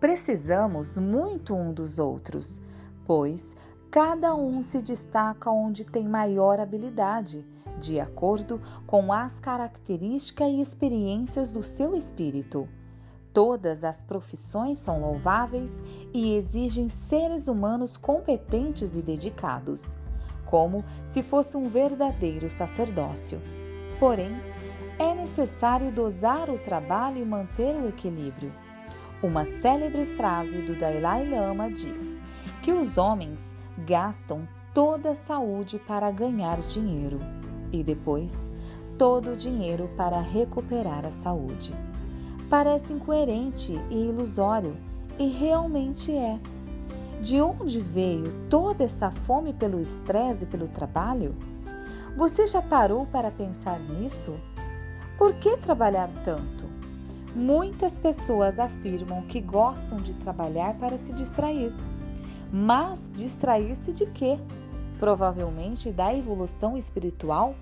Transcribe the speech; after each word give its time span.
Precisamos 0.00 0.96
muito 0.96 1.54
um 1.56 1.72
dos 1.72 1.98
outros, 1.98 2.60
pois 3.04 3.56
cada 3.90 4.32
um 4.32 4.62
se 4.62 4.80
destaca 4.80 5.50
onde 5.50 5.84
tem 5.84 6.06
maior 6.06 6.60
habilidade, 6.60 7.44
de 7.80 7.98
acordo 7.98 8.60
com 8.86 9.12
as 9.12 9.40
características 9.40 10.48
e 10.48 10.60
experiências 10.60 11.50
do 11.50 11.64
seu 11.64 11.96
espírito. 11.96 12.68
Todas 13.32 13.82
as 13.82 14.02
profissões 14.04 14.78
são 14.78 15.00
louváveis 15.00 15.82
e 16.14 16.34
exigem 16.34 16.88
seres 16.88 17.48
humanos 17.48 17.96
competentes 17.96 18.96
e 18.96 19.02
dedicados, 19.02 19.96
como 20.46 20.84
se 21.06 21.24
fosse 21.24 21.56
um 21.56 21.68
verdadeiro 21.68 22.48
sacerdócio. 22.48 23.40
Porém, 23.98 24.30
é 24.96 25.12
necessário 25.12 25.90
dosar 25.90 26.48
o 26.50 26.58
trabalho 26.58 27.18
e 27.18 27.24
manter 27.24 27.74
o 27.74 27.88
equilíbrio. 27.88 28.52
Uma 29.22 29.44
célebre 29.44 30.04
frase 30.04 30.58
do 30.62 30.74
Dalai 30.74 31.28
Lama 31.28 31.70
diz 31.70 32.22
que 32.62 32.72
os 32.72 32.98
homens 32.98 33.56
gastam 33.86 34.46
toda 34.72 35.10
a 35.10 35.14
saúde 35.14 35.78
para 35.86 36.10
ganhar 36.10 36.58
dinheiro 36.60 37.20
e 37.72 37.82
depois 37.82 38.48
todo 38.96 39.32
o 39.32 39.36
dinheiro 39.36 39.90
para 39.96 40.20
recuperar 40.20 41.04
a 41.04 41.10
saúde 41.10 41.74
parece 42.48 42.92
incoerente 42.92 43.72
e 43.90 44.06
ilusório, 44.08 44.76
e 45.18 45.26
realmente 45.28 46.12
é. 46.12 46.38
De 47.20 47.40
onde 47.40 47.80
veio 47.80 48.32
toda 48.48 48.84
essa 48.84 49.10
fome 49.10 49.52
pelo 49.52 49.80
estresse 49.80 50.44
e 50.44 50.46
pelo 50.46 50.68
trabalho? 50.68 51.34
Você 52.16 52.46
já 52.46 52.62
parou 52.62 53.06
para 53.06 53.30
pensar 53.30 53.78
nisso? 53.80 54.32
Por 55.18 55.34
que 55.34 55.56
trabalhar 55.56 56.08
tanto? 56.24 56.67
Muitas 57.34 57.98
pessoas 57.98 58.58
afirmam 58.58 59.22
que 59.26 59.40
gostam 59.40 59.98
de 59.98 60.14
trabalhar 60.14 60.74
para 60.78 60.96
se 60.96 61.12
distrair. 61.12 61.72
Mas 62.52 63.10
distrair-se 63.14 63.92
de 63.92 64.06
quê? 64.06 64.38
Provavelmente 64.98 65.92
da 65.92 66.14
evolução 66.14 66.76
espiritual? 66.76 67.54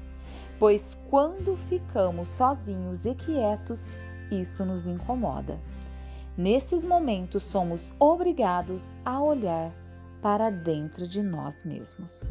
Pois 0.58 0.96
quando 1.10 1.56
ficamos 1.56 2.28
sozinhos 2.28 3.04
e 3.04 3.14
quietos, 3.14 3.90
isso 4.30 4.64
nos 4.64 4.86
incomoda. 4.86 5.58
Nesses 6.36 6.84
momentos, 6.84 7.42
somos 7.42 7.92
obrigados 7.98 8.82
a 9.04 9.20
olhar 9.20 9.72
para 10.22 10.50
dentro 10.50 11.06
de 11.06 11.22
nós 11.22 11.64
mesmos. 11.64 12.22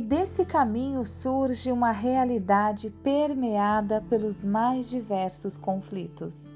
E 0.00 0.02
desse 0.02 0.46
caminho 0.46 1.04
surge 1.04 1.70
uma 1.70 1.92
realidade 1.92 2.88
permeada 2.88 4.00
pelos 4.08 4.42
mais 4.42 4.88
diversos 4.88 5.58
conflitos. 5.58 6.48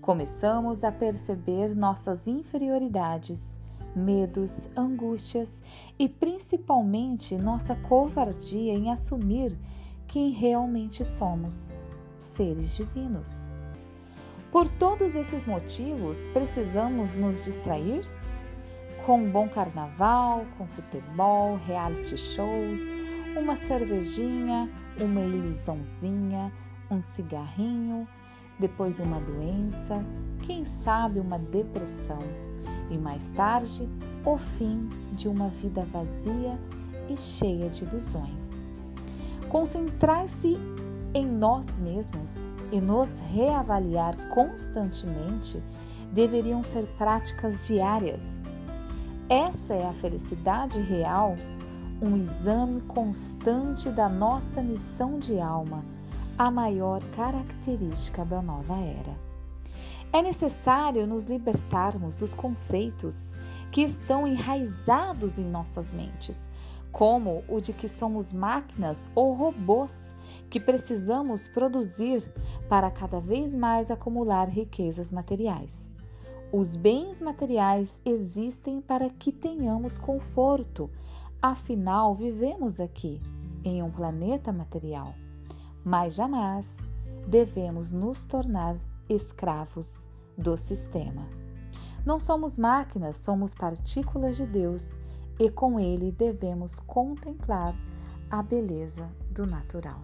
Começamos 0.00 0.84
a 0.84 0.92
perceber 0.92 1.74
nossas 1.74 2.28
inferioridades 2.28 3.58
medos, 3.92 4.70
angústias 4.76 5.64
e 5.98 6.08
principalmente 6.08 7.36
nossa 7.36 7.74
covardia 7.74 8.74
em 8.74 8.92
assumir 8.92 9.58
quem 10.06 10.30
realmente 10.30 11.04
somos, 11.04 11.74
seres 12.20 12.76
divinos. 12.76 13.48
Por 14.52 14.68
todos 14.68 15.16
esses 15.16 15.44
motivos, 15.44 16.28
precisamos 16.28 17.16
nos 17.16 17.44
distrair? 17.44 18.04
Com 19.06 19.20
um 19.20 19.30
bom 19.30 19.48
carnaval, 19.48 20.44
com 20.58 20.66
futebol, 20.66 21.60
reality 21.64 22.16
shows, 22.16 22.80
uma 23.36 23.54
cervejinha, 23.54 24.68
uma 25.00 25.20
ilusãozinha, 25.20 26.52
um 26.90 27.00
cigarrinho, 27.04 28.08
depois 28.58 28.98
uma 28.98 29.20
doença, 29.20 30.04
quem 30.42 30.64
sabe 30.64 31.20
uma 31.20 31.38
depressão 31.38 32.18
e 32.90 32.98
mais 32.98 33.30
tarde 33.30 33.88
o 34.24 34.36
fim 34.36 34.88
de 35.12 35.28
uma 35.28 35.50
vida 35.50 35.84
vazia 35.84 36.58
e 37.08 37.16
cheia 37.16 37.70
de 37.70 37.84
ilusões. 37.84 38.60
Concentrar-se 39.48 40.58
em 41.14 41.24
nós 41.24 41.78
mesmos 41.78 42.50
e 42.72 42.80
nos 42.80 43.20
reavaliar 43.20 44.16
constantemente 44.30 45.62
deveriam 46.12 46.60
ser 46.64 46.84
práticas 46.98 47.68
diárias. 47.68 48.44
Essa 49.28 49.74
é 49.74 49.84
a 49.84 49.92
felicidade 49.92 50.80
real, 50.80 51.34
um 52.00 52.16
exame 52.16 52.80
constante 52.82 53.90
da 53.90 54.08
nossa 54.08 54.62
missão 54.62 55.18
de 55.18 55.40
alma, 55.40 55.84
a 56.38 56.48
maior 56.48 57.02
característica 57.10 58.24
da 58.24 58.40
nova 58.40 58.76
era. 58.76 59.18
É 60.12 60.22
necessário 60.22 61.08
nos 61.08 61.24
libertarmos 61.24 62.16
dos 62.16 62.34
conceitos 62.34 63.34
que 63.72 63.82
estão 63.82 64.28
enraizados 64.28 65.40
em 65.40 65.44
nossas 65.44 65.92
mentes, 65.92 66.48
como 66.92 67.42
o 67.48 67.60
de 67.60 67.72
que 67.72 67.88
somos 67.88 68.32
máquinas 68.32 69.10
ou 69.12 69.34
robôs 69.34 70.14
que 70.48 70.60
precisamos 70.60 71.48
produzir 71.48 72.22
para 72.68 72.92
cada 72.92 73.18
vez 73.18 73.52
mais 73.52 73.90
acumular 73.90 74.48
riquezas 74.48 75.10
materiais. 75.10 75.95
Os 76.52 76.76
bens 76.76 77.20
materiais 77.20 78.00
existem 78.04 78.80
para 78.80 79.10
que 79.10 79.32
tenhamos 79.32 79.98
conforto, 79.98 80.88
afinal, 81.42 82.14
vivemos 82.14 82.80
aqui, 82.80 83.20
em 83.64 83.82
um 83.82 83.90
planeta 83.90 84.52
material. 84.52 85.14
Mas 85.84 86.14
jamais 86.14 86.78
devemos 87.26 87.90
nos 87.90 88.24
tornar 88.24 88.76
escravos 89.08 90.08
do 90.38 90.56
sistema. 90.56 91.26
Não 92.04 92.20
somos 92.20 92.56
máquinas, 92.56 93.16
somos 93.16 93.52
partículas 93.52 94.36
de 94.36 94.46
Deus 94.46 94.98
e 95.40 95.50
com 95.50 95.80
ele 95.80 96.12
devemos 96.12 96.78
contemplar 96.80 97.74
a 98.30 98.42
beleza 98.42 99.08
do 99.30 99.44
natural. 99.44 100.00